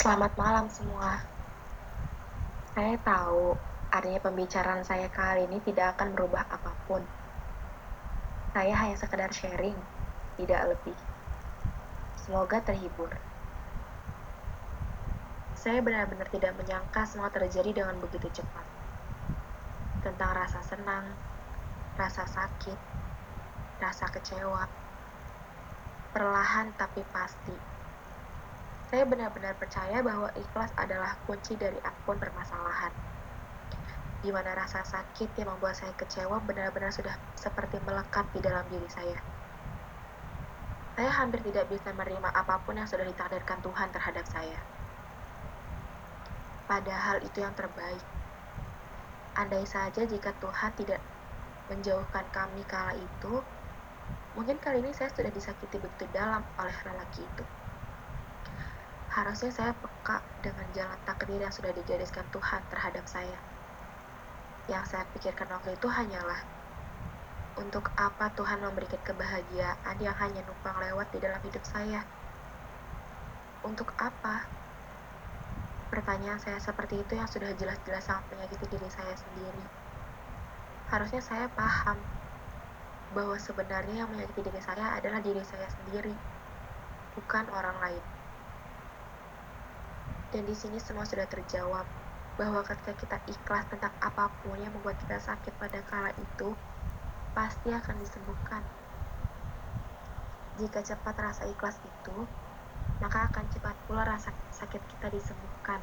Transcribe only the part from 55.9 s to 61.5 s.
dalam oleh lelaki itu. Harusnya saya peka dengan jalan takdir